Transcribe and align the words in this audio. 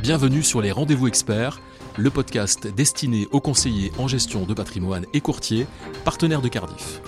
Bienvenue 0.00 0.42
sur 0.42 0.60
les 0.60 0.72
Rendez-vous 0.72 1.06
Experts, 1.06 1.60
le 1.96 2.10
podcast 2.10 2.66
destiné 2.66 3.28
aux 3.30 3.40
conseillers 3.40 3.92
en 3.98 4.08
gestion 4.08 4.44
de 4.44 4.54
patrimoine 4.54 5.06
et 5.12 5.20
courtiers, 5.20 5.66
partenaires 6.04 6.40
de 6.40 6.48
Cardiff. 6.48 7.00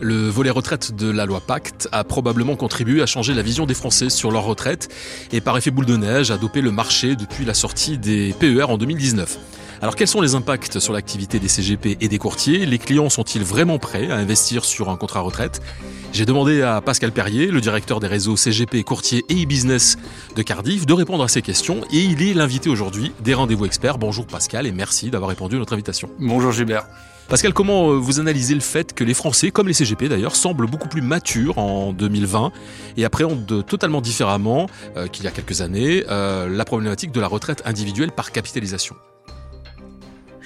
Le 0.00 0.28
volet 0.28 0.50
retraite 0.50 0.94
de 0.94 1.10
la 1.10 1.26
loi 1.26 1.40
Pacte 1.40 1.88
a 1.92 2.04
probablement 2.04 2.56
contribué 2.56 3.02
à 3.02 3.06
changer 3.06 3.34
la 3.34 3.42
vision 3.42 3.66
des 3.66 3.74
Français 3.74 4.08
sur 4.08 4.30
leur 4.30 4.44
retraite 4.44 4.92
et 5.32 5.40
par 5.40 5.56
effet 5.58 5.70
boule 5.70 5.86
de 5.86 5.96
neige 5.96 6.30
a 6.30 6.38
dopé 6.38 6.62
le 6.62 6.70
marché 6.70 7.16
depuis 7.16 7.44
la 7.44 7.54
sortie 7.54 7.98
des 7.98 8.34
PER 8.38 8.64
en 8.64 8.78
2019. 8.78 9.38
Alors 9.82 9.94
quels 9.94 10.08
sont 10.08 10.22
les 10.22 10.34
impacts 10.34 10.78
sur 10.78 10.94
l'activité 10.94 11.38
des 11.38 11.48
CGP 11.48 11.98
et 12.00 12.08
des 12.08 12.18
courtiers? 12.18 12.64
Les 12.64 12.78
clients 12.78 13.10
sont-ils 13.10 13.44
vraiment 13.44 13.78
prêts 13.78 14.10
à 14.10 14.16
investir 14.16 14.64
sur 14.64 14.88
un 14.88 14.96
contrat 14.96 15.20
retraite? 15.20 15.60
J'ai 16.14 16.24
demandé 16.24 16.62
à 16.62 16.80
Pascal 16.80 17.12
Perrier, 17.12 17.48
le 17.48 17.60
directeur 17.60 18.00
des 18.00 18.06
réseaux 18.06 18.36
CGP, 18.36 18.84
courtier 18.84 19.22
et 19.28 19.44
e-business 19.44 19.98
de 20.34 20.40
Cardiff, 20.40 20.86
de 20.86 20.94
répondre 20.94 21.22
à 21.22 21.28
ces 21.28 21.42
questions 21.42 21.82
et 21.92 21.98
il 21.98 22.22
est 22.22 22.32
l'invité 22.32 22.70
aujourd'hui 22.70 23.12
des 23.20 23.34
rendez-vous 23.34 23.66
experts. 23.66 23.98
Bonjour 23.98 24.26
Pascal 24.26 24.66
et 24.66 24.72
merci 24.72 25.10
d'avoir 25.10 25.28
répondu 25.28 25.56
à 25.56 25.58
notre 25.58 25.74
invitation. 25.74 26.08
Bonjour 26.18 26.52
Gilbert. 26.52 26.86
Pascal, 27.28 27.52
comment 27.52 27.90
euh, 27.90 27.96
vous 27.96 28.18
analysez 28.20 28.54
le 28.54 28.60
fait 28.60 28.94
que 28.94 29.04
les 29.04 29.12
Français, 29.12 29.50
comme 29.50 29.66
les 29.66 29.74
CGP 29.74 30.08
d'ailleurs, 30.08 30.36
semblent 30.36 30.68
beaucoup 30.68 30.88
plus 30.88 31.02
matures 31.02 31.58
en 31.58 31.92
2020 31.92 32.52
et 32.96 33.04
appréhendent 33.04 33.66
totalement 33.66 34.00
différemment 34.00 34.68
euh, 34.96 35.08
qu'il 35.08 35.24
y 35.24 35.28
a 35.28 35.32
quelques 35.32 35.60
années 35.60 36.04
euh, 36.08 36.48
la 36.48 36.64
problématique 36.64 37.10
de 37.10 37.20
la 37.20 37.26
retraite 37.26 37.62
individuelle 37.66 38.12
par 38.12 38.30
capitalisation? 38.30 38.94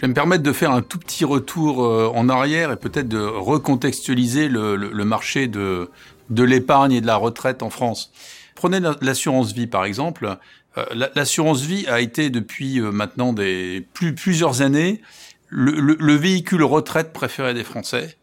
Je 0.01 0.07
vais 0.07 0.09
me 0.09 0.15
permettre 0.15 0.43
de 0.43 0.53
faire 0.55 0.71
un 0.71 0.81
tout 0.81 0.99
petit 0.99 1.27
retour 1.27 1.85
euh, 1.85 2.11
en 2.15 2.31
arrière 2.31 2.73
et 2.73 2.77
peut-être 2.77 3.07
de 3.07 3.21
recontextualiser 3.21 4.49
le, 4.49 4.75
le, 4.75 5.05
marché 5.05 5.47
de, 5.47 5.91
de 6.31 6.43
l'épargne 6.43 6.93
et 6.93 7.01
de 7.03 7.07
la 7.07 7.17
retraite 7.17 7.63
en 7.63 7.69
France. 7.69 8.11
Prenez 8.55 8.81
l'assurance 9.03 9.53
vie 9.53 9.67
par 9.67 9.85
exemple. 9.85 10.39
Euh, 10.79 10.85
l'assurance 11.15 11.61
vie 11.61 11.87
a 11.87 12.01
été 12.01 12.31
depuis 12.31 12.81
euh, 12.81 12.91
maintenant 12.91 13.35
des 13.35 13.87
plus, 13.93 14.15
plusieurs 14.15 14.63
années 14.63 15.03
le, 15.49 15.73
le, 15.73 16.15
véhicule 16.15 16.63
retraite 16.63 17.13
préféré 17.13 17.53
des 17.53 17.65
Français 17.65 18.17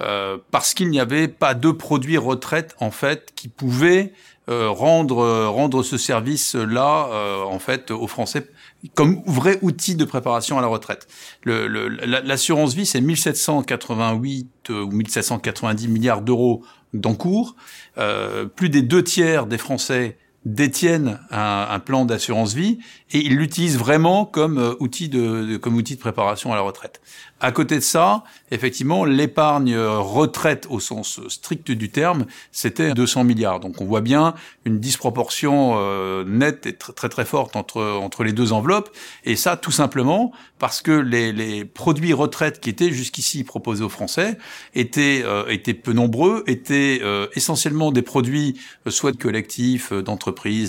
euh, 0.00 0.38
parce 0.50 0.74
qu'il 0.74 0.90
n'y 0.90 1.00
avait 1.00 1.28
pas 1.28 1.54
de 1.54 1.70
produit 1.70 2.18
retraite 2.18 2.76
en 2.80 2.90
fait 2.90 3.32
qui 3.34 3.48
pouvait 3.48 4.12
euh, 4.48 4.70
rendre 4.70 5.46
rendre 5.46 5.82
ce 5.82 5.98
service 5.98 6.54
là 6.54 7.08
en 7.46 7.58
fait 7.58 7.90
aux 7.90 8.06
Français 8.06 8.48
comme 8.94 9.22
vrai 9.26 9.58
outil 9.62 9.94
de 9.94 10.04
préparation 10.04 10.58
à 10.58 10.60
la 10.60 10.68
retraite. 10.68 11.08
L'assurance 11.44 12.74
vie, 12.74 12.86
c'est 12.86 13.00
1788 13.00 14.48
euh, 14.70 14.82
ou 14.82 14.90
1790 14.90 15.88
milliards 15.88 16.22
d'euros 16.22 16.62
d'encours. 16.94 17.56
Euh, 17.98 18.46
plus 18.46 18.68
des 18.68 18.82
deux 18.82 19.02
tiers 19.02 19.46
des 19.46 19.58
Français 19.58 20.16
détiennent 20.44 21.18
un, 21.30 21.78
plan 21.78 22.04
d'assurance 22.04 22.54
vie 22.54 22.78
et 23.12 23.18
ils 23.18 23.36
l'utilisent 23.36 23.78
vraiment 23.78 24.24
comme 24.24 24.58
euh, 24.58 24.74
outil 24.80 25.08
de, 25.08 25.56
comme 25.56 25.76
outil 25.76 25.94
de 25.94 26.00
préparation 26.00 26.52
à 26.52 26.56
la 26.56 26.62
retraite. 26.62 27.00
À 27.40 27.52
côté 27.52 27.76
de 27.76 27.80
ça, 27.80 28.24
effectivement, 28.50 29.04
l'épargne 29.04 29.76
retraite 29.76 30.66
au 30.70 30.80
sens 30.80 31.20
strict 31.28 31.70
du 31.70 31.88
terme, 31.90 32.26
c'était 32.50 32.94
200 32.94 33.22
milliards. 33.22 33.60
Donc 33.60 33.80
on 33.80 33.84
voit 33.84 34.00
bien 34.00 34.34
une 34.64 34.80
disproportion 34.80 35.74
euh, 35.76 36.24
nette 36.24 36.66
et 36.66 36.74
très 36.74 37.08
très 37.08 37.24
forte 37.24 37.54
entre 37.54 37.80
entre 37.80 38.24
les 38.24 38.32
deux 38.32 38.52
enveloppes. 38.52 38.90
Et 39.24 39.36
ça, 39.36 39.56
tout 39.56 39.70
simplement 39.70 40.32
parce 40.58 40.82
que 40.82 40.90
les, 40.90 41.32
les 41.32 41.64
produits 41.64 42.12
retraite 42.12 42.58
qui 42.58 42.70
étaient 42.70 42.90
jusqu'ici 42.90 43.44
proposés 43.44 43.84
aux 43.84 43.88
Français 43.88 44.36
étaient 44.74 45.22
euh, 45.24 45.46
étaient 45.48 45.74
peu 45.74 45.92
nombreux, 45.92 46.42
étaient 46.48 46.98
euh, 47.02 47.28
essentiellement 47.34 47.92
des 47.92 48.02
produits 48.02 48.60
soit 48.88 49.16
collectifs 49.16 49.92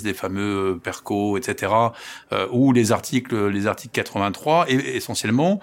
des 0.03 0.13
fameux 0.13 0.79
Perco, 0.83 1.37
etc., 1.37 1.71
ou 2.51 2.73
les 2.73 2.91
articles 2.91 3.47
les 3.47 3.67
articles 3.67 3.91
83, 3.93 4.65
et 4.69 4.97
essentiellement, 4.97 5.59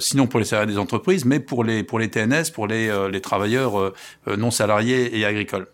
sinon 0.00 0.26
pour 0.26 0.40
les 0.40 0.46
salariés 0.46 0.72
des 0.72 0.78
entreprises, 0.78 1.24
mais 1.24 1.40
pour 1.40 1.64
les 1.64 1.82
pour 1.82 1.98
les 1.98 2.08
TNS, 2.10 2.50
pour 2.52 2.66
les, 2.66 2.88
euh, 2.88 3.08
les 3.08 3.20
travailleurs 3.20 3.78
euh, 3.78 3.94
euh, 4.28 4.36
non 4.36 4.50
salariés 4.50 5.18
et 5.18 5.24
agricoles. 5.24 5.66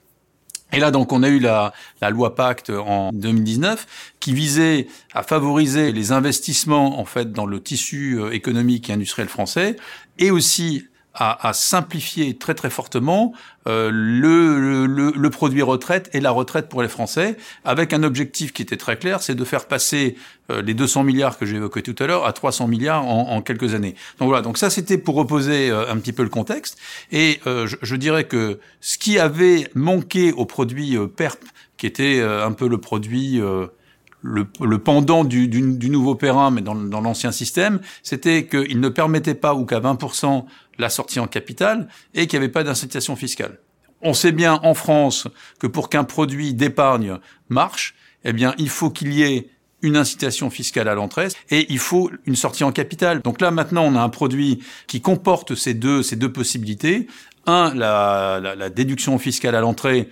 Et 0.73 0.81
là, 0.81 0.91
donc, 0.91 1.13
on 1.13 1.23
a 1.23 1.29
eu 1.29 1.39
la, 1.39 1.73
la, 2.01 2.11
loi 2.11 2.35
Pacte 2.35 2.71
en 2.71 3.13
2019 3.13 4.15
qui 4.19 4.33
visait 4.33 4.89
à 5.13 5.23
favoriser 5.23 5.93
les 5.93 6.11
investissements, 6.11 6.99
en 6.99 7.05
fait, 7.05 7.33
dans 7.33 7.47
le 7.47 7.63
tissu 7.63 8.19
économique 8.33 8.91
et 8.91 8.95
industriel 8.95 9.29
français 9.29 9.77
et 10.19 10.33
aussi 10.33 10.89
à, 11.15 11.49
à 11.49 11.53
simplifier 11.53 12.37
très 12.37 12.55
très 12.55 12.71
fortement 12.71 13.33
euh, 13.67 13.91
le, 13.93 14.87
le, 14.87 15.13
le, 15.17 15.31
produit 15.31 15.63
retraite 15.63 16.11
et 16.13 16.21
la 16.21 16.31
retraite 16.31 16.69
pour 16.69 16.83
les 16.83 16.89
Français, 16.89 17.37
avec 17.65 17.93
un 17.93 18.03
objectif 18.03 18.53
qui 18.53 18.61
était 18.63 18.77
très 18.77 18.99
clair, 18.99 19.23
c'est 19.23 19.35
de 19.35 19.45
faire 19.45 19.67
passer 19.67 20.17
euh, 20.51 20.61
les 20.61 20.75
200 20.75 21.05
milliards 21.05 21.39
que 21.39 21.47
j'ai 21.47 21.57
évoqués 21.57 21.83
tout 21.83 21.95
à 22.01 22.07
l'heure 22.07 22.27
à 22.27 22.33
300 22.35 22.67
milliards 22.67 23.07
en, 23.07 23.31
en, 23.31 23.41
quelques 23.41 23.75
années. 23.75 23.95
Donc 24.19 24.29
voilà, 24.29 24.43
donc 24.43 24.59
ça 24.59 24.69
c'était 24.69 24.99
pour 24.99 25.15
reposer 25.15 25.71
euh, 25.71 25.91
un 25.91 25.97
petit 25.97 26.13
peu 26.13 26.23
le 26.23 26.29
contexte. 26.29 26.77
Et 27.13 27.41
euh, 27.47 27.67
je, 27.67 27.77
je, 27.81 27.97
dirais 27.97 28.25
que 28.25 28.59
ce 28.81 28.99
qui 28.99 29.19
avait 29.19 29.71
manqué 29.75 30.33
au 30.33 30.45
produit 30.45 30.99
PERP, 31.17 31.43
qui 31.79 31.87
était 31.87 32.21
un 32.23 32.53
peu 32.53 32.69
le 32.69 32.79
produit 32.79 33.41
le, 34.25 34.47
le, 34.61 34.79
pendant 34.79 35.23
du, 35.23 35.49
du, 35.49 35.61
du, 35.77 35.91
nouveau 35.91 36.15
Perrin, 36.15 36.51
mais 36.51 36.63
dans, 36.63 36.75
dans 36.75 37.03
l'ancien 37.03 37.31
système, 37.31 37.81
c'était 38.03 38.47
qu'il 38.47 38.81
ne 38.81 38.89
permettait 38.89 39.35
pas 39.35 39.55
ou 39.55 39.67
qu'à 39.67 39.81
20% 39.81 40.47
la 40.79 40.89
sortie 40.89 41.21
en 41.21 41.27
capital 41.27 41.89
et 42.15 42.27
qu'il 42.27 42.39
n'y 42.39 42.45
avait 42.45 42.53
pas 42.53 42.65
d'incitation 42.65 43.17
fiscale. 43.17 43.59
On 44.01 44.15
sait 44.15 44.33
bien 44.33 44.61
en 44.63 44.75
France 44.75 45.29
que 45.61 45.67
pour 45.67 45.91
qu'un 45.91 46.05
produit 46.05 46.55
d'épargne 46.55 47.19
marche, 47.51 47.95
eh 48.25 48.33
bien, 48.33 48.55
il 48.57 48.71
faut 48.71 48.91
qu'il 48.91 49.13
y 49.13 49.23
ait 49.23 49.51
une 49.83 49.99
incitation 49.99 50.49
fiscale 50.49 50.89
à 50.89 50.95
l'entrée 50.95 51.29
et 51.51 51.67
il 51.71 51.79
faut 51.79 52.11
une 52.25 52.37
sortie 52.37 52.65
en 52.65 52.73
capital. 52.73 53.21
Donc 53.21 53.43
là, 53.43 53.51
maintenant, 53.51 53.85
on 53.85 53.95
a 53.95 54.01
un 54.01 54.09
produit 54.09 54.63
qui 54.87 55.03
comporte 55.03 55.55
ces 55.55 55.75
deux, 55.75 56.03
ces 56.03 56.17
deux 56.17 56.33
possibilités. 56.33 57.09
Un, 57.47 57.75
la, 57.75 58.41
la, 58.43 58.55
la 58.55 58.71
déduction 58.71 59.19
fiscale 59.19 59.55
à 59.55 59.61
l'entrée 59.61 60.09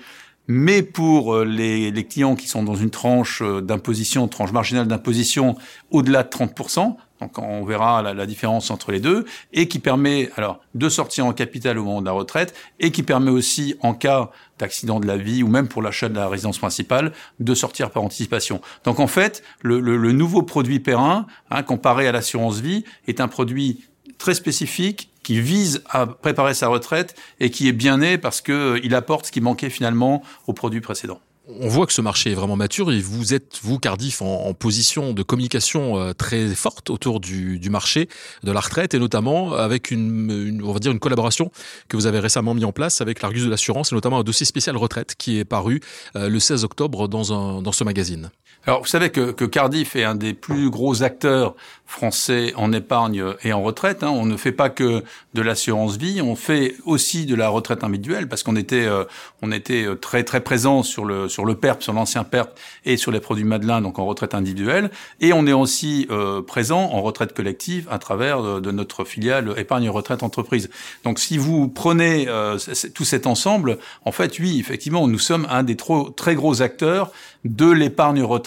mais 0.49 0.83
pour 0.83 1.35
euh, 1.35 1.45
les, 1.45 1.91
les, 1.91 2.05
clients 2.05 2.35
qui 2.35 2.49
sont 2.49 2.63
dans 2.63 2.75
une 2.75 2.91
tranche 2.91 3.43
euh, 3.43 3.61
d'imposition, 3.61 4.27
tranche 4.29 4.53
marginale 4.53 4.89
d'imposition 4.89 5.57
au-delà 5.91 6.25
de 6.25 6.29
30%, 6.29 6.97
donc 7.21 7.39
on 7.39 7.65
verra 7.65 8.03
la, 8.03 8.15
la, 8.15 8.27
différence 8.27 8.71
entre 8.71 8.91
les 8.91 8.99
deux, 8.99 9.25
et 9.53 9.69
qui 9.69 9.79
permet 9.79 10.31
alors 10.37 10.61
de 10.75 10.89
sortir 10.89 11.27
en 11.27 11.33
capital 11.33 11.79
au 11.79 11.85
moment 11.85 12.01
de 12.01 12.07
la 12.07 12.13
retraite, 12.13 12.55
et 12.81 12.91
qui 12.91 13.05
permet 13.05 13.31
aussi 13.31 13.77
en 13.81 13.95
cas 13.95 14.31
d'accident 14.59 14.99
de 14.99 15.07
la 15.07 15.17
vie 15.17 15.43
ou 15.43 15.49
même 15.49 15.69
pour 15.69 15.83
l'achat 15.83 16.09
de 16.09 16.17
la 16.17 16.29
résidence 16.29 16.59
principale 16.59 17.13
de 17.39 17.55
sortir 17.55 17.91
par 17.91 18.03
anticipation. 18.03 18.61
Donc 18.85 18.99
en 18.99 19.07
fait, 19.07 19.45
le, 19.61 19.79
le, 19.79 19.97
le 19.97 20.13
nouveau 20.13 20.43
produit 20.43 20.81
Perrin, 20.81 21.27
hein, 21.51 21.63
comparé 21.63 22.09
à 22.09 22.13
l'assurance 22.13 22.59
vie, 22.59 22.85
est 23.07 23.21
un 23.21 23.29
produit 23.29 23.85
très 24.19 24.35
spécifique 24.35 25.12
qui 25.23 25.41
vise 25.41 25.83
à 25.89 26.07
préparer 26.07 26.55
sa 26.55 26.69
retraite 26.69 27.15
et 27.41 27.51
qui 27.51 27.69
est 27.69 27.73
bien 27.73 27.99
né 27.99 28.19
parce 28.19 28.41
que 28.41 28.53
euh, 28.53 28.97
apporte 28.97 29.27
ce 29.27 29.33
qui 29.33 29.41
manquait 29.41 29.71
finalement 29.71 30.23
au 30.47 30.53
produit 30.53 30.81
précédent. 30.81 31.21
On 31.49 31.67
voit 31.67 31.87
que 31.87 31.93
ce 31.93 32.01
marché 32.01 32.31
est 32.31 32.35
vraiment 32.35 32.55
mature 32.55 32.93
et 32.93 33.01
vous 33.01 33.35
êtes, 33.35 33.59
vous, 33.63 33.81
Cardiff, 33.81 34.23
en, 34.23 34.55
position 34.55 35.13
de 35.13 35.25
communication 35.25 35.99
euh, 35.99 36.13
très 36.13 36.47
forte 36.55 36.89
autour 36.89 37.19
du, 37.19 37.59
marché 37.69 38.09
de 38.45 38.53
la 38.53 38.61
retraite 38.61 38.95
et 38.95 39.01
notamment 39.01 39.53
avec 39.55 39.91
une, 39.91 40.31
une, 40.31 40.63
on 40.63 40.73
va 40.73 40.79
dire 40.79 40.93
une 40.93 41.01
collaboration 41.01 41.51
que 41.89 41.97
vous 41.97 42.07
avez 42.07 42.21
récemment 42.21 42.55
mis 42.55 42.65
en 42.65 42.71
place 42.71 43.01
avec 43.01 43.23
l'Argus 43.23 43.45
de 43.45 43.51
l'assurance 43.51 43.91
et 43.91 43.95
notamment 43.95 44.21
un 44.21 44.23
dossier 44.23 44.47
spécial 44.47 44.77
retraite 44.77 45.17
qui 45.17 45.39
est 45.39 45.45
paru 45.45 45.81
euh, 46.15 46.29
le 46.29 46.39
16 46.39 46.63
octobre 46.63 47.09
dans, 47.09 47.33
un, 47.33 47.61
dans 47.61 47.73
ce 47.73 47.83
magazine. 47.83 48.31
Alors, 48.65 48.83
vous 48.83 48.87
savez 48.87 49.11
que, 49.11 49.33
que, 49.33 49.45
Cardiff 49.45 49.97
est 49.97 50.05
un 50.05 50.15
des 50.15 50.35
plus 50.35 50.71
gros 50.71 51.03
acteurs 51.03 51.57
français 51.87 52.55
en 52.57 52.73
épargne 52.73 53.25
et 53.43 53.53
en 53.53 53.63
retraite. 53.63 54.03
Hein. 54.03 54.11
On 54.11 54.25
ne 54.25 54.37
fait 54.37 54.53
pas 54.53 54.71
que 54.71 55.03
de 55.35 55.43
l'assurance 55.43 55.97
vie, 55.97 56.23
on 56.23 56.37
fait 56.37 56.77
aussi 56.87 57.27
de 57.27 57.35
la 57.35 57.49
retraite 57.49 57.85
individuelle 57.85 58.29
parce 58.29 58.43
qu'on 58.43 58.57
était, 58.57 58.87
euh, 58.87 59.05
on 59.43 59.53
était 59.53 59.85
euh, 59.85 59.95
très 59.95 60.25
très 60.25 60.41
présent 60.41 60.83
sur 60.83 61.05
le 61.05 61.29
sur 61.29 61.45
le 61.45 61.55
PERP, 61.55 61.83
sur 61.83 61.93
l'ancien 61.93 62.25
PERP 62.25 62.59
et 62.85 62.97
sur 62.97 63.11
les 63.11 63.21
produits 63.21 63.45
Madelin, 63.45 63.83
donc 63.83 63.99
en 63.99 64.07
retraite 64.07 64.35
individuelle. 64.35 64.91
Et 65.21 65.33
on 65.33 65.47
est 65.47 65.53
aussi 65.53 66.07
euh, 66.11 66.41
présent 66.41 66.81
en 66.81 67.03
retraite 67.03 67.35
collective 67.35 67.89
à 67.91 67.99
travers 67.99 68.43
de, 68.43 68.61
de, 68.61 68.71
notre 68.71 69.05
filiale 69.05 69.53
épargne 69.57 69.91
retraite 69.91 70.23
entreprise. 70.23 70.71
Donc, 71.05 71.19
si 71.19 71.37
vous 71.37 71.69
prenez 71.69 72.27
euh, 72.29 72.59
tout 72.95 73.05
cet 73.05 73.27
ensemble, 73.27 73.79
en 74.05 74.13
fait, 74.13 74.39
oui, 74.39 74.59
effectivement, 74.61 75.07
nous 75.09 75.19
sommes 75.19 75.47
un 75.51 75.63
des 75.63 75.77
trop, 75.77 76.11
très 76.11 76.35
gros 76.35 76.63
acteurs 76.63 77.11
de 77.45 77.71
l'épargne 77.71 78.23
retraite 78.23 78.42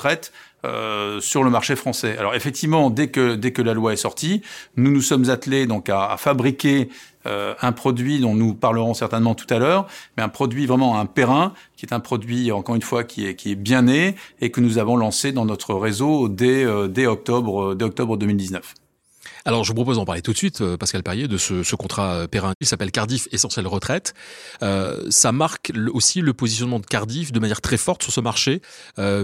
euh, 0.65 1.19
sur 1.19 1.44
le 1.44 1.50
marché 1.50 1.75
français. 1.75 2.18
Alors 2.18 2.33
effectivement, 2.33 2.89
dès 2.89 3.09
que 3.09 3.36
dès 3.36 3.51
que 3.51 3.62
la 3.62 3.74
loi 3.74 3.94
est 3.94 3.97
sortie, 3.97 4.42
nous 4.77 4.89
nous 4.89 5.01
sommes 5.01 5.30
attelés 5.30 5.68
donc 5.68 5.89
à, 5.89 6.15
fabriquer 6.18 6.89
euh, 7.27 7.53
un 7.62 7.71
produit 7.71 8.19
dont 8.19 8.33
nous 8.33 8.56
parlerons 8.56 8.94
certainement 8.94 9.36
tout 9.36 9.51
à 9.53 9.59
l'heure, 9.59 9.86
mais 10.18 10.24
un 10.24 10.30
produit 10.30 10.65
vraiment 10.65 11.00
un 11.00 11.06
périn, 11.06 11.53
qui 11.75 11.86
est 11.86 11.94
un 11.94 12.00
produit 12.00 12.51
encore 12.51 12.75
une 12.75 12.81
fois 12.81 13.03
qui 13.03 13.27
est 13.27 13.36
qui 13.36 13.51
est 13.51 13.56
bien 13.56 13.83
né 13.83 14.15
et 14.42 14.50
que 14.50 14.62
nous 14.62 14.77
avons 14.80 14.97
lancé 14.97 15.31
dans 15.31 15.45
notre 15.45 15.75
réseau 15.75 16.30
dès 16.30 16.63
euh, 16.63 16.88
dès 16.88 17.06
octobre 17.06 17.75
dès 17.75 17.86
octobre 17.86 18.18
2019. 18.18 18.74
Alors, 19.45 19.63
je 19.63 19.69
vous 19.69 19.75
propose 19.75 19.98
d'en 19.98 20.06
parler 20.06 20.22
tout 20.22 20.33
de 20.33 20.38
suite, 20.38 20.62
euh, 20.62 20.77
Pascal 20.77 21.04
Perrier, 21.04 21.27
de 21.27 21.38
ce, 21.38 21.63
ce 21.63 21.75
contrat 21.75 22.13
euh, 22.13 22.27
Perrin. 22.27 22.54
Il 22.62 22.68
s'appelle 22.68 22.92
Cardiff 22.92 23.27
Essentiel 23.31 23.68
Retraite. 23.68 24.13
Euh, 24.63 25.06
ça 25.10 25.31
marque 25.31 25.72
aussi 25.94 26.22
le 26.22 26.33
positionnement 26.33 26.80
de 26.80 26.86
Cardiff 26.86 27.31
de 27.31 27.39
manière 27.39 27.62
très 27.62 27.77
forte 27.77 28.04
sur 28.04 28.12
ce 28.12 28.22
marché, 28.22 28.62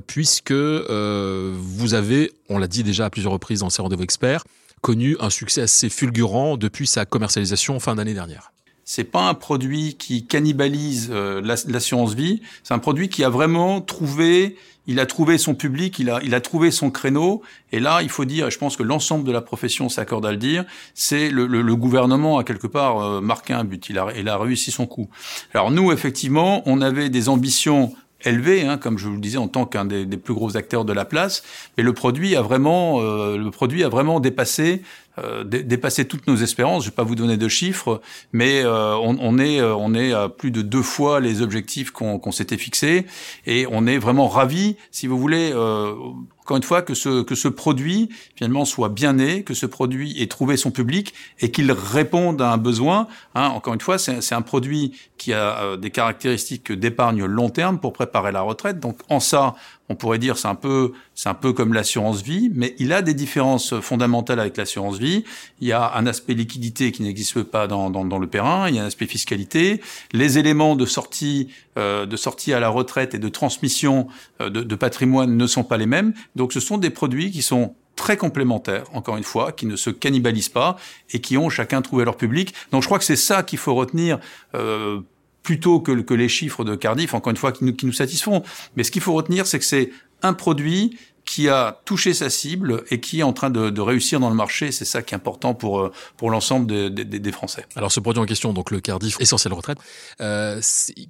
puisque 0.08 0.52
vous 0.52 1.94
avez, 1.94 2.34
on 2.50 2.58
l'a 2.58 2.68
dit 2.68 2.84
déjà 2.84 3.06
à 3.06 3.10
plusieurs 3.10 3.34
reprises 3.34 3.60
dans 3.60 3.70
ces 3.70 3.82
rendez-vous 3.82 4.04
experts, 4.04 4.44
connu 4.82 5.16
un 5.20 5.30
succès 5.30 5.62
assez 5.62 5.90
fulgurant 5.90 6.58
depuis 6.58 6.88
sa 6.88 7.06
commercialisation 7.06 7.80
fin 7.80 7.96
d'année 7.96 8.14
dernière 8.14 8.52
c'est 8.94 9.06
pas 9.06 9.30
un 9.30 9.34
produit 9.34 9.94
qui 9.94 10.26
cannibalise 10.26 11.12
euh, 11.14 11.42
l'assurance 11.42 12.14
vie. 12.14 12.42
C'est 12.62 12.74
un 12.74 12.80
produit 12.80 13.08
qui 13.08 13.24
a 13.24 13.30
vraiment 13.30 13.80
trouvé, 13.80 14.58
il 14.86 15.00
a 15.00 15.06
trouvé 15.06 15.38
son 15.38 15.56
public, 15.56 15.98
il 15.98 16.10
a, 16.10 16.20
il 16.24 16.36
a 16.36 16.42
trouvé 16.42 16.72
son 16.72 16.92
créneau. 16.92 17.42
Et 17.72 17.80
là, 17.80 18.02
il 18.02 18.10
faut 18.10 18.26
dire, 18.26 18.48
et 18.48 18.52
je 18.52 18.58
pense 18.58 18.76
que 18.76 18.84
l'ensemble 18.84 19.24
de 19.24 19.32
la 19.32 19.40
profession 19.40 19.88
s'accorde 19.88 20.26
à 20.26 20.32
le 20.32 20.38
dire, 20.38 20.66
c'est 20.94 21.30
le, 21.30 21.48
le, 21.48 21.62
le, 21.62 21.76
gouvernement 21.78 22.38
a 22.38 22.44
quelque 22.44 22.68
part 22.68 23.00
euh, 23.00 23.22
marqué 23.22 23.54
un 23.54 23.64
but. 23.64 23.88
Il 23.88 23.98
a, 23.98 24.10
il 24.18 24.28
a 24.28 24.38
réussi 24.38 24.72
son 24.72 24.88
coup. 24.88 25.08
Alors 25.54 25.72
nous, 25.72 25.94
effectivement, 25.94 26.62
on 26.66 26.82
avait 26.82 27.08
des 27.08 27.30
ambitions 27.30 27.94
élevé, 28.26 28.68
hein, 28.68 28.78
comme 28.78 28.98
je 28.98 29.08
vous 29.08 29.16
le 29.16 29.22
disais, 29.22 29.38
en 29.38 29.48
tant 29.48 29.66
qu'un 29.66 29.86
des, 29.86 30.06
des, 30.06 30.18
plus 30.18 30.34
gros 30.34 30.58
acteurs 30.58 30.86
de 30.86 30.94
la 30.94 31.06
place. 31.06 31.44
Mais 31.78 31.84
le 31.84 31.94
produit 31.94 32.36
a 32.36 32.42
vraiment, 32.42 33.00
euh, 33.02 33.38
le 33.38 33.52
produit 33.52 33.84
a 33.84 33.90
vraiment 33.90 34.20
dépassé, 34.20 34.82
euh, 35.20 35.44
dépassé 35.44 36.06
toutes 36.06 36.28
nos 36.28 36.38
espérances. 36.38 36.84
Je 36.84 36.90
vais 36.90 36.96
pas 36.96 37.04
vous 37.04 37.16
donner 37.16 37.38
de 37.38 37.48
chiffres, 37.48 38.02
mais 38.32 38.62
euh, 38.64 38.96
on, 38.96 39.18
on, 39.20 39.38
est, 39.38 39.60
euh, 39.60 39.76
on 39.76 39.94
est 39.94 40.14
à 40.14 40.30
plus 40.30 40.52
de 40.52 40.62
deux 40.62 40.82
fois 40.82 41.20
les 41.20 41.42
objectifs 41.42 41.92
qu'on 41.92 42.32
s'était 42.32 42.58
fixés, 42.58 43.06
et 43.46 43.66
on 43.70 43.88
est 43.88 43.98
vraiment 43.98 44.28
ravis, 44.28 44.78
si 44.92 45.08
vous 45.08 45.18
voulez. 45.18 45.52
Euh, 45.54 45.94
encore 46.42 46.58
une 46.58 46.64
fois, 46.64 46.82
que 46.82 46.96
ce, 46.96 47.22
que 47.22 47.36
ce 47.36 47.48
produit 47.48 48.10
finalement 48.36 48.66
soit 48.66 48.90
bien 48.90 49.14
né, 49.14 49.44
que 49.44 49.54
ce 49.54 49.68
produit 49.68 50.22
ait 50.22 50.28
trouvé 50.28 50.58
son 50.58 50.72
public 50.72 51.14
et 51.40 51.52
qu'il 51.52 51.72
réponde 51.72 52.42
à 52.42 52.52
un 52.52 52.58
besoin. 52.58 53.08
Hein, 53.36 53.50
encore 53.50 53.76
une 53.76 53.80
fois, 53.80 54.00
c'est 54.00 54.34
un 54.34 54.42
produit 54.42 55.00
qui 55.18 55.34
a 55.34 55.62
euh, 55.62 55.78
des 55.78 55.92
caractéristiques 55.92 56.72
d'épargne 56.72 57.24
long 57.26 57.50
terme 57.50 57.80
pour 57.80 57.94
préparer 57.94 58.32
la 58.32 58.42
retraite. 58.42 58.80
Donc 58.80 58.98
en 59.08 59.20
ça, 59.20 59.54
on 59.92 59.96
pourrait 59.96 60.20
dire 60.20 60.38
c'est 60.38 60.48
un 60.48 60.56
peu 60.56 60.94
c'est 61.16 61.30
un 61.30 61.34
peu 61.34 61.52
comme 61.52 61.74
l'assurance 61.74 62.22
vie, 62.22 62.50
mais 62.54 62.76
il 62.80 62.94
a 62.94 63.02
des 63.02 63.14
différences 63.14 63.80
fondamentales 63.82 64.40
avec 64.40 64.56
l'assurance 64.56 64.98
vie. 64.98 65.26
Il 65.60 65.68
y 65.68 65.74
a 65.74 65.94
un 65.96 66.08
aspect 66.08 66.34
liquidité 66.34 66.92
qui 66.92 67.04
n'existe 67.04 67.44
pas 67.44 67.68
dans, 67.68 67.90
dans, 67.90 68.06
dans, 68.06 68.18
le 68.18 68.28
Perrin, 68.28 68.70
il 68.70 68.76
y 68.76 68.80
a 68.80 68.84
un 68.84 68.88
aspect 68.88 69.06
fiscalité, 69.06 69.82
les 70.14 70.40
éléments 70.40 70.76
de 70.76 70.86
sortie 70.86 71.50
euh, 71.78 72.06
de 72.06 72.16
sortie 72.16 72.54
à 72.54 72.60
la 72.60 72.70
retraite 72.70 73.14
et 73.14 73.20
de 73.20 73.30
transmission 73.30 74.08
euh, 74.42 74.50
de, 74.50 74.62
de 74.62 74.76
patrimoine 74.76 75.36
ne 75.36 75.48
sont 75.48 75.64
pas 75.64 75.78
les 75.78 75.86
mêmes. 75.86 76.14
Donc 76.36 76.54
ce 76.54 76.60
sont 76.62 76.78
des 76.78 76.90
produits 76.90 77.32
qui 77.32 77.42
sont 77.42 77.76
très 77.96 78.18
complémentaires, 78.18 78.86
encore 78.94 79.18
une 79.18 79.24
fois, 79.24 79.52
qui 79.52 79.66
ne 79.66 79.76
se 79.76 79.90
cannibalisent 79.90 80.50
pas 80.50 80.78
et 81.12 81.20
qui 81.20 81.38
ont 81.38 81.50
chacun 81.50 81.82
trouvé 81.82 82.06
leur 82.06 82.18
public. 82.18 82.54
Donc 82.72 82.82
je 82.82 82.88
crois 82.88 82.98
que 82.98 83.06
c'est 83.06 83.16
ça 83.16 83.44
qu'il 83.44 83.60
faut 83.60 83.76
retenir. 83.76 84.20
Euh, 84.56 85.02
plutôt 85.44 85.80
que, 85.80 86.14
les 86.14 86.30
chiffres 86.30 86.64
de 86.64 86.76
Cardiff, 86.76 87.14
encore 87.14 87.32
une 87.32 87.38
fois, 87.38 87.52
qui 87.52 87.86
nous 87.86 87.94
satisfont. 87.94 88.44
Mais 88.76 88.84
ce 88.84 88.92
qu'il 88.92 89.02
faut 89.02 89.14
retenir, 89.14 89.48
c'est 89.48 89.60
que 89.60 89.66
c'est 89.66 89.92
un 90.22 90.34
produit 90.34 90.98
qui 91.32 91.48
a 91.48 91.80
touché 91.86 92.14
sa 92.14 92.30
cible 92.30 92.84
et 92.92 93.00
qui 93.00 93.22
est 93.22 93.24
en 93.24 93.32
train 93.32 93.50
de, 93.50 93.70
de 93.70 93.80
réussir 93.80 94.20
dans 94.20 94.28
le 94.30 94.36
marché. 94.36 94.74
C'est 94.74 94.84
ça 94.84 95.02
qui 95.02 95.14
est 95.14 95.16
important 95.16 95.54
pour 95.54 95.80
euh, 95.80 95.90
pour 96.18 96.30
l'ensemble 96.30 96.68
des, 96.68 96.90
des, 96.90 97.20
des, 97.20 97.32
Français. 97.32 97.66
Alors 97.78 97.90
ce 97.90 98.02
produit 98.02 98.22
en 98.22 98.26
question, 98.26 98.52
donc 98.52 98.70
le 98.70 98.82
Cardiff 98.82 99.16
Essentiel 99.22 99.54
Retraite, 99.54 99.78
euh, 100.20 100.60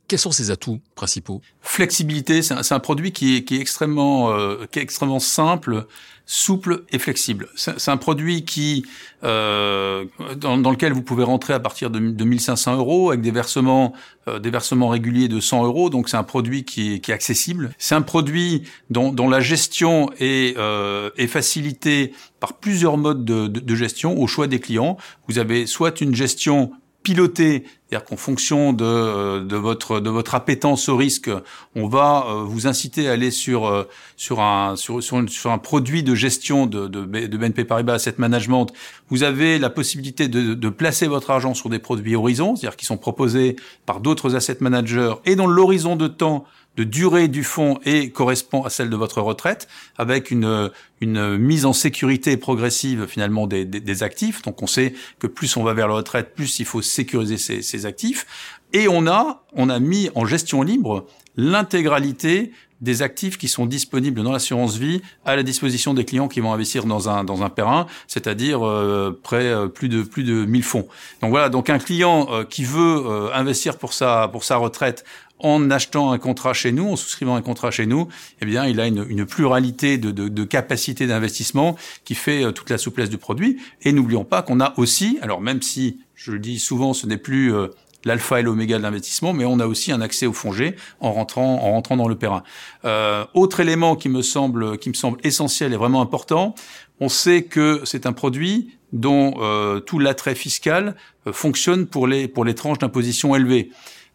quels 0.07 0.19
sont 0.19 0.31
ses 0.31 0.51
atouts 0.51 0.79
principaux? 0.93 1.41
Flexibilité, 1.61 2.43
c'est 2.43 2.53
un, 2.53 2.61
un, 2.69 2.79
produit 2.79 3.11
qui 3.13 3.37
est, 3.37 3.43
qui 3.43 3.57
est 3.57 3.61
extrêmement 3.61 4.29
euh, 4.29 4.67
qui 4.71 4.77
est 4.77 4.83
extrêmement 4.83 5.19
simple, 5.19 5.87
souple 6.27 6.83
et 6.91 6.99
flexible. 6.99 7.49
C'est 7.55 7.89
un 7.89 7.97
produit 7.97 8.45
qui 8.45 8.85
euh, 9.23 10.05
dans, 10.37 10.59
dans, 10.59 10.69
lequel 10.69 10.93
vous 10.93 11.01
pouvez 11.01 11.23
rentrer 11.23 11.53
à 11.53 11.59
partir 11.59 11.89
de, 11.89 11.99
de 11.99 12.23
1500 12.23 12.77
euros 12.77 13.09
avec 13.09 13.21
des 13.21 13.31
versements 13.31 13.93
euh, 14.27 14.37
des 14.37 14.51
versements 14.51 14.89
réguliers 14.89 15.27
de 15.27 15.39
100 15.39 15.65
euros. 15.65 15.89
Donc 15.89 16.07
c'est 16.07 16.17
un 16.17 16.23
produit 16.23 16.63
qui 16.63 16.93
est, 16.93 16.99
qui 16.99 17.09
est 17.09 17.13
accessible. 17.15 17.71
C'est 17.79 17.95
un 17.95 18.03
produit 18.03 18.69
dont, 18.91 19.11
dont, 19.11 19.27
la 19.27 19.39
gestion 19.39 20.10
est, 20.19 20.57
euh, 20.57 21.09
est 21.17 21.27
facilitée 21.27 22.13
par 22.39 22.53
plusieurs 22.53 22.97
modes 22.97 23.25
de, 23.25 23.75
gestion 23.75 24.19
au 24.19 24.27
choix 24.27 24.47
des 24.47 24.59
clients. 24.59 24.97
Vous 25.27 25.39
avez 25.39 25.65
soit 25.65 26.01
une 26.01 26.15
gestion 26.15 26.71
piloté, 27.03 27.63
c'est-à-dire 27.91 28.07
qu'en 28.07 28.15
fonction 28.15 28.71
de, 28.71 28.85
euh, 28.85 29.43
de, 29.43 29.57
votre 29.57 29.99
de 29.99 30.09
votre 30.09 30.33
appétence 30.33 30.87
au 30.87 30.95
risque, 30.95 31.29
on 31.75 31.89
va 31.89 32.25
euh, 32.25 32.43
vous 32.43 32.65
inciter 32.65 33.09
à 33.09 33.11
aller 33.11 33.31
sur 33.31 33.65
euh, 33.65 33.83
sur 34.15 34.39
un 34.39 34.77
sur, 34.77 35.03
sur, 35.03 35.51
un 35.51 35.57
produit 35.57 36.01
de 36.01 36.15
gestion 36.15 36.67
de, 36.67 36.87
de, 36.87 37.03
de, 37.03 37.37
BNP 37.37 37.65
Paribas 37.65 37.95
Asset 37.95 38.15
Management. 38.17 38.67
Vous 39.09 39.23
avez 39.23 39.59
la 39.59 39.69
possibilité 39.69 40.29
de, 40.29 40.53
de 40.53 40.69
placer 40.69 41.07
votre 41.07 41.31
argent 41.31 41.53
sur 41.53 41.67
des 41.69 41.79
produits 41.79 42.15
horizons, 42.15 42.55
c'est-à-dire 42.55 42.77
qui 42.77 42.85
sont 42.85 42.97
proposés 42.97 43.57
par 43.85 43.99
d'autres 43.99 44.35
asset 44.35 44.57
managers 44.61 45.15
et 45.25 45.35
dont 45.35 45.47
l'horizon 45.47 45.97
de 45.97 46.07
temps 46.07 46.45
de 46.77 46.83
durée 46.83 47.27
du 47.27 47.43
fonds 47.43 47.79
et 47.85 48.11
correspond 48.11 48.63
à 48.63 48.69
celle 48.69 48.89
de 48.89 48.95
votre 48.95 49.21
retraite, 49.21 49.67
avec 49.97 50.31
une, 50.31 50.71
une 51.01 51.37
mise 51.37 51.65
en 51.65 51.73
sécurité 51.73 52.37
progressive 52.37 53.07
finalement 53.07 53.45
des, 53.45 53.65
des, 53.65 54.03
actifs. 54.03 54.41
Donc 54.43 54.61
on 54.61 54.67
sait 54.67 54.93
que 55.19 55.27
plus 55.27 55.57
on 55.57 55.63
va 55.63 55.73
vers 55.73 55.89
la 55.89 55.95
retraite, 55.95 56.33
plus 56.33 56.59
il 56.59 56.65
faut 56.65 56.81
sécuriser 56.81 57.37
ces, 57.37 57.80
actifs. 57.85 58.25
Et 58.73 58.87
on 58.87 59.07
a, 59.07 59.43
on 59.53 59.69
a 59.69 59.79
mis 59.79 60.09
en 60.15 60.25
gestion 60.25 60.61
libre 60.61 61.05
l'intégralité 61.35 62.51
des 62.81 63.03
actifs 63.03 63.37
qui 63.37 63.47
sont 63.47 63.65
disponibles 63.65 64.23
dans 64.23 64.31
l'assurance 64.31 64.75
vie 64.75 65.01
à 65.23 65.35
la 65.35 65.43
disposition 65.43 65.93
des 65.93 66.03
clients 66.03 66.27
qui 66.27 66.39
vont 66.39 66.51
investir 66.51 66.85
dans 66.85 67.09
un 67.09 67.23
dans 67.23 67.43
un 67.43 67.49
perrin, 67.49 67.85
c'est-à-dire 68.07 68.65
euh, 68.65 69.17
près 69.23 69.45
euh, 69.45 69.67
plus 69.67 69.87
de 69.87 70.01
plus 70.01 70.23
de 70.23 70.45
1000 70.45 70.63
fonds. 70.63 70.87
Donc 71.21 71.29
voilà, 71.29 71.49
donc 71.49 71.69
un 71.69 71.77
client 71.77 72.27
euh, 72.31 72.43
qui 72.43 72.63
veut 72.63 73.29
investir 73.33 73.77
pour 73.77 73.93
sa 73.93 74.27
pour 74.27 74.43
sa 74.43 74.57
retraite 74.57 75.05
en 75.41 75.69
achetant 75.69 76.11
un 76.11 76.17
contrat 76.17 76.53
chez 76.53 76.71
nous, 76.71 76.87
en 76.87 76.95
souscrivant 76.95 77.35
un 77.35 77.41
contrat 77.41 77.71
chez 77.71 77.85
nous, 77.85 78.07
eh 78.41 78.45
bien, 78.45 78.65
il 78.65 78.79
a 78.79 78.87
une, 78.87 79.05
une 79.09 79.25
pluralité 79.25 79.97
de, 79.97 80.11
de, 80.11 80.27
de 80.27 80.43
capacités 80.43 81.07
d'investissement 81.07 81.75
qui 82.05 82.15
fait 82.15 82.43
euh, 82.43 82.51
toute 82.51 82.69
la 82.69 82.77
souplesse 82.77 83.09
du 83.09 83.17
produit. 83.17 83.57
Et 83.81 83.91
n'oublions 83.91 84.25
pas 84.25 84.41
qu'on 84.41 84.59
a 84.59 84.73
aussi, 84.77 85.19
alors 85.21 85.41
même 85.41 85.61
si 85.61 85.99
je 86.15 86.31
le 86.31 86.39
dis 86.39 86.59
souvent, 86.59 86.93
ce 86.93 87.07
n'est 87.07 87.17
plus 87.17 87.53
euh, 87.53 87.67
l'alpha 88.03 88.39
et 88.39 88.43
l'oméga 88.43 88.77
de 88.77 88.83
l'investissement, 88.83 89.33
mais 89.33 89.45
on 89.45 89.59
a 89.59 89.67
aussi 89.67 89.91
un 89.91 90.01
accès 90.01 90.25
au 90.25 90.33
fonds 90.33 90.51
G 90.51 90.75
en 90.99 91.11
rentrant, 91.11 91.63
en 91.63 91.71
rentrant 91.71 91.97
dans 91.97 92.07
le 92.07 92.15
Perrin. 92.15 92.43
Euh, 92.85 93.25
autre 93.33 93.59
élément 93.59 93.95
qui 93.95 94.09
me 94.09 94.21
semble, 94.21 94.77
qui 94.77 94.89
me 94.89 94.93
semble 94.93 95.19
essentiel 95.23 95.73
et 95.73 95.77
vraiment 95.77 96.01
important, 96.01 96.55
on 96.99 97.09
sait 97.09 97.43
que 97.43 97.81
c'est 97.85 98.05
un 98.05 98.13
produit 98.13 98.77
dont 98.93 99.35
euh, 99.39 99.79
tout 99.79 99.99
l'attrait 99.99 100.35
fiscal 100.35 100.95
euh, 101.27 101.33
fonctionne 101.33 101.87
pour 101.87 102.07
les, 102.07 102.27
pour 102.27 102.45
les 102.45 102.55
tranches 102.55 102.79
d'imposition 102.79 103.35
élevées. 103.35 103.71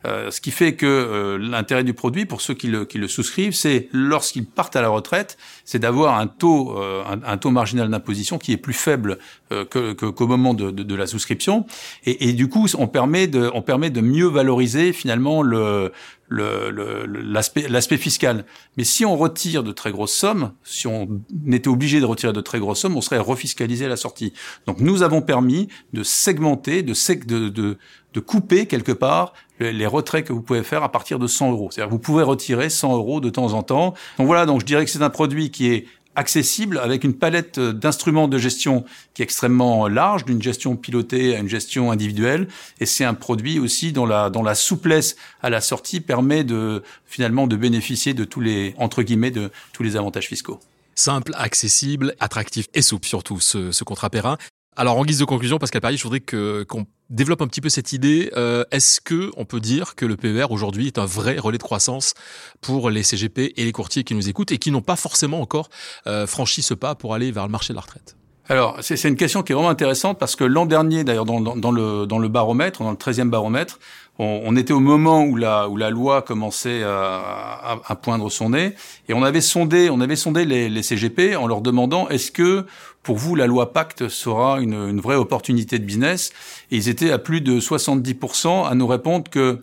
Euh, 0.07 0.31
ce 0.31 0.41
qui 0.41 0.51
fait 0.51 0.75
que 0.75 0.87
euh, 0.87 1.39
l'intérêt 1.39 1.83
du 1.83 1.95
produit, 1.95 2.27
pour 2.27 2.41
ceux 2.41 2.55
qui 2.55 2.69
le, 2.69 2.85
qui 2.85 2.99
le 2.99 3.09
souscrivent, 3.09 3.55
c'est 3.55 3.89
lorsqu'ils 3.93 4.47
partent 4.47 4.77
à 4.77 4.83
la 4.83 4.89
retraite, 4.89 5.37
c'est 5.65 5.79
d'avoir 5.79 6.19
un 6.19 6.27
taux, 6.27 6.79
euh, 6.79 7.03
un, 7.05 7.37
taux 7.39 7.51
marginal 7.51 7.91
d'imposition 7.91 8.39
qui 8.39 8.53
est 8.53 8.57
plus 8.57 8.73
faible 8.73 9.19
euh, 9.53 9.65
que, 9.65 9.95
que, 9.95 10.07
qu'au 10.07 10.27
moment 10.27 10.55
de, 10.55 10.71
de, 10.71 10.83
de, 10.83 10.95
la 10.95 11.07
souscription. 11.07 11.67
Et, 12.05 12.29
et, 12.29 12.33
du 12.35 12.49
coup, 12.49 12.67
on 12.79 12.87
permet 12.87 13.27
de, 13.27 13.51
on 13.53 13.63
permet 13.63 13.91
de 13.91 14.01
mieux 14.01 14.27
valoriser 14.27 14.93
finalement 14.93 15.43
le, 15.43 15.93
l'aspect 16.29 17.69
l'aspect 17.69 17.97
fiscal. 17.97 18.45
Mais 18.77 18.85
si 18.85 19.05
on 19.05 19.17
retire 19.17 19.63
de 19.63 19.73
très 19.73 19.93
grosses 19.93 20.15
sommes, 20.15 20.53
si 20.65 20.87
on 20.87 21.21
était 21.51 21.69
obligé 21.69 22.01
de 22.01 22.05
retirer 22.05 22.33
de 22.33 22.41
très 22.41 22.59
grosses 22.59 22.81
sommes, 22.81 22.97
on 22.97 23.01
serait 23.01 23.19
refiscalisé 23.19 23.87
à 23.87 23.89
la 23.89 23.97
sortie. 23.97 24.33
Donc 24.67 24.81
nous 24.81 25.03
avons 25.03 25.23
permis 25.23 25.69
de 25.93 26.03
segmenter, 26.03 26.83
de, 26.83 26.95
de, 27.27 27.49
de, 27.49 27.79
de 28.13 28.21
couper 28.21 28.67
quelque 28.67 28.93
part 28.93 29.35
les 29.61 29.87
retraits 29.87 30.25
que 30.25 30.33
vous 30.33 30.43
pouvez 30.43 30.63
faire 30.63 30.83
à 30.83 30.91
partir 30.91 31.19
de 31.19 31.27
100 31.27 31.53
euros. 31.53 31.69
C'est-à-dire 31.71 31.91
vous 31.91 31.99
pouvez 31.99 32.23
retirer 32.23 32.71
100 32.71 32.95
euros 32.95 33.21
de 33.21 33.31
temps 33.31 33.53
en 33.53 33.63
temps. 33.63 33.95
Donc 34.19 34.27
voilà, 34.27 34.47
donc 34.47 34.61
je 34.61 34.67
dirais 34.67 34.85
que 34.85 34.91
c'est 34.91 35.03
un 35.03 35.11
produit 35.11 35.51
qui 35.51 35.71
est 35.73 35.87
accessible 36.17 36.79
avec 36.79 37.05
une 37.05 37.15
palette 37.15 37.61
d'instruments 37.61 38.27
de 38.27 38.39
gestion 38.39 38.85
qui 39.15 39.23
est 39.23 39.25
extrêmement 39.25 39.87
large, 39.87 40.25
d'une 40.25 40.43
gestion 40.43 40.75
pilotée 40.75 41.37
à 41.37 41.39
une 41.39 41.49
gestion 41.49 41.91
individuelle. 41.91 42.49
Et 42.81 42.87
c'est 42.87 43.05
un 43.05 43.15
produit 43.15 43.59
aussi 43.59 43.93
dont 43.93 44.07
la, 44.07 44.31
dont 44.31 44.43
la 44.43 44.55
souplesse 44.55 45.17
à 45.43 45.51
la 45.51 45.61
sortie 45.61 46.01
permet 46.01 46.43
de 46.43 46.83
finalement 47.05 47.47
de 47.47 47.57
bénéficier 47.57 48.15
de 48.15 48.25
tous 48.25 48.41
les 48.41 48.75
entre 48.79 49.03
guillemets 49.03 49.31
de 49.31 49.51
tous 49.73 49.83
les 49.83 49.97
avantages 49.97 50.27
fiscaux 50.27 50.59
simple, 50.99 51.33
accessible, 51.37 52.15
attractif 52.21 52.67
et 52.75 52.83
souple 52.83 53.07
surtout 53.07 53.39
ce, 53.39 53.71
ce 53.71 53.85
contrat 53.85 54.11
Perrin. 54.11 54.39
Alors 54.79 54.99
en 54.99 55.07
guise 55.07 55.19
de 55.19 55.25
conclusion, 55.25 55.59
Pascal 55.59 55.81
Paris, 55.81 55.97
je 55.97 56.03
voudrais 56.03 56.21
que 56.21 56.63
qu'on 56.69 56.85
développe 57.09 57.41
un 57.41 57.47
petit 57.47 57.63
peu 57.63 57.71
cette 57.71 57.95
idée. 57.95 58.31
Euh, 58.37 58.63
Est-ce 58.71 59.01
que 59.01 59.31
on 59.39 59.47
peut 59.47 59.61
dire 59.61 59.95
que 59.95 60.05
le 60.05 60.19
PER 60.19 60.47
aujourd'hui 60.51 60.87
est 60.87 60.99
un 60.99 61.07
vrai 61.07 61.39
relais 61.39 61.57
de 61.57 61.63
croissance 61.63 62.13
pour 62.61 62.91
les 62.91 63.03
CGP 63.03 63.55
et 63.57 63.65
les 63.65 63.73
courtiers 63.73 64.05
qui 64.05 64.15
nous 64.15 64.29
écoutent 64.29 64.53
et 64.53 64.59
qui 64.59 64.71
n'ont 64.71 64.83
pas 64.83 64.97
forcément 64.97 65.41
encore 65.41 65.71
euh, 66.07 66.27
franchi 66.27 66.61
ce 66.61 66.75
pas 66.75 66.95
pour 66.95 67.15
aller 67.15 67.33
vers 67.33 67.47
le 67.47 67.51
marché 67.51 67.73
de 67.73 67.77
la 67.77 67.81
retraite? 67.81 68.17
Alors, 68.49 68.77
c'est 68.81 69.09
une 69.09 69.17
question 69.17 69.43
qui 69.43 69.53
est 69.53 69.55
vraiment 69.57 69.71
intéressante 69.71 70.21
parce 70.21 70.37
que 70.37 70.45
l'an 70.45 70.67
dernier, 70.67 71.03
d'ailleurs, 71.03 71.25
dans, 71.25 71.41
le, 71.41 72.07
dans 72.07 72.19
le 72.19 72.29
baromètre, 72.29 72.81
dans 72.81 72.93
le 72.93 72.97
13e 72.97 73.29
baromètre, 73.29 73.81
on, 74.19 74.57
était 74.57 74.73
au 74.73 74.81
moment 74.81 75.25
où 75.25 75.37
la, 75.37 75.69
où 75.69 75.77
la 75.77 75.91
loi 75.91 76.23
commençait 76.23 76.83
à, 76.83 77.79
à, 77.85 77.97
poindre 77.97 78.31
son 78.31 78.51
nez, 78.51 78.75
et 79.09 79.15
on 79.15 79.23
avait 79.23 79.41
sondé, 79.43 79.91
on 79.91 80.01
avait 80.01 80.17
sondé 80.17 80.45
les, 80.45 80.69
les 80.69 80.83
CGP 80.83 81.37
en 81.37 81.47
leur 81.47 81.61
demandant 81.61 82.09
est-ce 82.09 82.31
que 82.31 82.65
pour 83.03 83.17
vous 83.17 83.35
la 83.35 83.47
loi 83.47 83.73
Pacte 83.73 84.09
sera 84.09 84.61
une, 84.61 84.75
une 84.75 85.01
vraie 85.01 85.17
opportunité 85.17 85.79
de 85.79 85.85
business 85.85 86.33
Et 86.71 86.77
ils 86.77 86.89
étaient 86.89 87.11
à 87.11 87.19
plus 87.19 87.41
de 87.41 87.61
70% 87.61 88.67
à 88.67 88.75
nous 88.75 88.87
répondre 88.87 89.31
que 89.31 89.63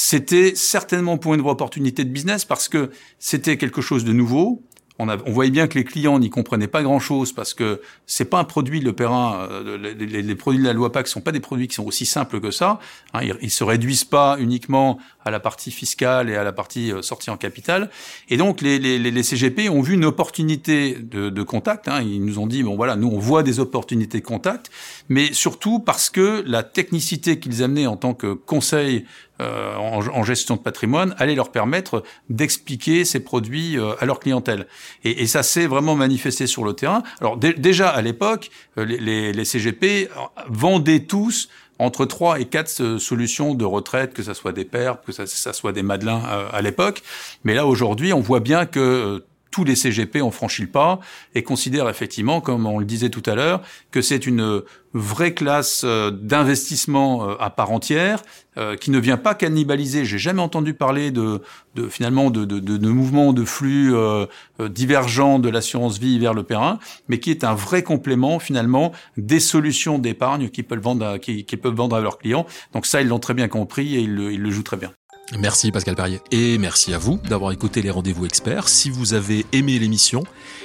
c'était 0.00 0.54
certainement 0.54 1.18
pour 1.18 1.34
une 1.34 1.40
vraie 1.40 1.50
opportunité 1.50 2.04
de 2.04 2.10
business 2.10 2.44
parce 2.44 2.68
que 2.68 2.92
c'était 3.18 3.56
quelque 3.56 3.80
chose 3.80 4.04
de 4.04 4.12
nouveau, 4.12 4.62
on, 4.98 5.08
on, 5.08 5.32
voyait 5.32 5.50
bien 5.50 5.68
que 5.68 5.78
les 5.78 5.84
clients 5.84 6.18
n'y 6.18 6.30
comprenaient 6.30 6.68
pas 6.68 6.82
grand-chose 6.82 7.32
parce 7.32 7.54
que 7.54 7.80
c'est 8.06 8.24
pas 8.24 8.38
un 8.38 8.44
produit 8.44 8.80
Perrin. 8.92 9.48
Euh, 9.50 9.78
les, 9.78 10.22
les, 10.22 10.34
produits 10.34 10.60
de 10.60 10.66
la 10.66 10.72
loi 10.72 10.92
PAC 10.92 11.08
sont 11.08 11.20
pas 11.20 11.32
des 11.32 11.40
produits 11.40 11.68
qui 11.68 11.74
sont 11.74 11.86
aussi 11.86 12.06
simples 12.06 12.40
que 12.40 12.50
ça. 12.50 12.80
Hein, 13.14 13.20
ils, 13.22 13.36
ils, 13.42 13.50
se 13.50 13.64
réduisent 13.64 14.04
pas 14.04 14.36
uniquement 14.38 14.98
à 15.24 15.30
la 15.30 15.40
partie 15.40 15.70
fiscale 15.70 16.30
et 16.30 16.36
à 16.36 16.44
la 16.44 16.52
partie 16.52 16.92
euh, 16.92 17.02
sortie 17.02 17.30
en 17.30 17.36
capital. 17.36 17.90
Et 18.28 18.36
donc 18.36 18.60
les, 18.60 18.78
les 18.78 19.22
CGP 19.22 19.68
ont 19.68 19.82
vu 19.82 19.94
une 19.94 20.04
opportunité 20.04 20.94
de, 20.94 21.30
de 21.30 21.42
contact. 21.42 21.88
Hein, 21.88 22.02
ils 22.02 22.24
nous 22.24 22.38
ont 22.38 22.46
dit 22.46 22.62
bon 22.62 22.76
voilà, 22.76 22.96
nous 22.96 23.08
on 23.08 23.18
voit 23.18 23.42
des 23.42 23.60
opportunités 23.60 24.20
de 24.20 24.26
contact, 24.26 24.70
mais 25.08 25.32
surtout 25.32 25.78
parce 25.78 26.10
que 26.10 26.42
la 26.46 26.62
technicité 26.62 27.38
qu'ils 27.38 27.62
amenaient 27.62 27.86
en 27.86 27.96
tant 27.96 28.14
que 28.14 28.32
conseil 28.32 29.04
euh, 29.40 29.76
en, 29.76 30.24
gestion 30.24 30.56
de 30.56 30.60
patrimoine 30.60 31.14
allait 31.18 31.36
leur 31.36 31.52
permettre 31.52 32.02
d'expliquer 32.28 33.04
ces 33.04 33.20
produits 33.20 33.78
euh, 33.78 33.92
à 34.00 34.06
leur 34.06 34.18
clientèle. 34.18 34.66
Et, 35.04 35.22
et 35.22 35.26
ça 35.28 35.44
s'est 35.44 35.66
vraiment 35.66 35.94
manifesté 35.94 36.48
sur 36.48 36.64
le 36.64 36.72
terrain. 36.72 37.04
Alors 37.20 37.36
déjà 37.36 37.88
à 37.88 38.02
l'époque, 38.02 38.50
euh, 38.78 38.84
les, 38.84 39.32
les, 39.32 39.44
CGP 39.44 40.08
vendaient 40.48 41.00
tous 41.00 41.48
entre 41.78 42.04
trois 42.04 42.40
et 42.40 42.46
quatre 42.46 42.98
solutions 42.98 43.54
de 43.54 43.64
retraite, 43.64 44.12
que 44.12 44.24
ça 44.24 44.34
soit 44.34 44.52
des 44.52 44.64
pères, 44.64 45.00
que 45.02 45.12
ça, 45.12 45.26
ça 45.26 45.52
soit 45.52 45.72
des 45.72 45.84
madelins 45.84 46.22
à 46.52 46.60
l'époque. 46.60 47.02
Mais 47.44 47.54
là 47.54 47.66
aujourd'hui, 47.66 48.12
on 48.12 48.20
voit 48.20 48.40
bien 48.40 48.66
que 48.66 49.22
tous 49.50 49.64
les 49.64 49.76
CGP 49.76 50.22
ont 50.22 50.30
franchi 50.30 50.62
le 50.62 50.68
pas 50.68 51.00
et 51.34 51.42
considèrent 51.42 51.88
effectivement, 51.88 52.40
comme 52.40 52.66
on 52.66 52.78
le 52.78 52.84
disait 52.84 53.10
tout 53.10 53.22
à 53.26 53.34
l'heure, 53.34 53.62
que 53.90 54.02
c'est 54.02 54.26
une 54.26 54.62
vraie 54.94 55.34
classe 55.34 55.82
euh, 55.84 56.10
d'investissement 56.10 57.28
euh, 57.28 57.34
à 57.40 57.50
part 57.50 57.70
entière 57.70 58.22
euh, 58.56 58.76
qui 58.76 58.90
ne 58.90 58.98
vient 58.98 59.16
pas 59.16 59.34
cannibaliser. 59.34 60.04
J'ai 60.04 60.18
jamais 60.18 60.42
entendu 60.42 60.74
parler 60.74 61.10
de, 61.10 61.42
de 61.74 61.88
finalement 61.88 62.30
de, 62.30 62.44
de, 62.44 62.58
de, 62.58 62.88
mouvements 62.88 63.32
de 63.32 63.44
flux 63.44 63.94
divergents 64.58 65.38
de 65.38 65.48
l'assurance 65.48 65.98
vie 65.98 66.18
vers 66.18 66.34
le 66.34 66.42
Perrin, 66.42 66.78
mais 67.08 67.20
qui 67.20 67.30
est 67.30 67.44
un 67.44 67.54
vrai 67.54 67.82
complément 67.82 68.38
finalement 68.38 68.92
des 69.16 69.40
solutions 69.40 69.98
d'épargne 69.98 70.48
qu'ils 70.48 70.64
peuvent 70.64 70.80
vendre 70.80 71.06
à, 71.06 71.18
peuvent 71.18 71.74
vendre 71.74 71.96
à 71.96 72.00
leurs 72.00 72.18
clients. 72.18 72.46
Donc 72.72 72.86
ça, 72.86 73.00
ils 73.00 73.08
l'ont 73.08 73.20
très 73.20 73.34
bien 73.34 73.48
compris 73.48 73.96
et 73.96 74.00
ils 74.00 74.14
le, 74.14 74.32
ils 74.32 74.40
le 74.40 74.50
jouent 74.50 74.62
très 74.62 74.76
bien. 74.76 74.90
Merci 75.36 75.70
Pascal 75.70 75.94
Perrier. 75.94 76.20
Et 76.30 76.56
merci 76.56 76.94
à 76.94 76.98
vous 76.98 77.18
d'avoir 77.28 77.52
écouté 77.52 77.82
les 77.82 77.90
rendez-vous 77.90 78.24
experts. 78.24 78.68
Si 78.68 78.88
vous 78.88 79.12
avez 79.12 79.44
aimé 79.52 79.78
l'émission, 79.78 80.24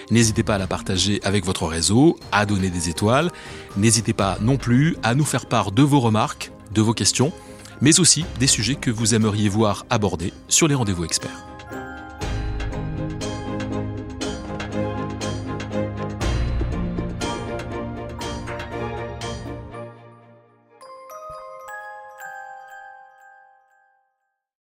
n'hésitez 0.10 0.44
pas 0.44 0.56
à 0.56 0.58
la 0.58 0.68
partager 0.68 1.20
avec 1.24 1.46
votre 1.46 1.68
réseau, 1.68 2.18
à 2.32 2.46
donner 2.46 2.70
des 2.70 2.90
étoiles. 2.90 3.30
N'hésitez 3.76 4.14
pas 4.14 4.38
non 4.42 4.58
plus 4.58 4.96
à 5.04 5.16
nous 5.16 5.26
faire 5.26 5.48
part 5.48 5.72
de 5.72 5.84
vos 5.84 6.00
remarques, 6.00 6.52
de 6.74 6.82
vos 6.82 6.94
questions, 6.94 7.34
mais 7.82 8.00
aussi 8.00 8.26
des 8.40 8.48
sujets 8.48 8.76
que 8.76 8.92
vous 8.92 9.14
aimeriez 9.14 9.50
voir 9.50 9.86
abordés 9.90 10.34
sur 10.48 10.68
les 10.68 10.76
rendez-vous 10.76 11.04
experts. 11.04 11.53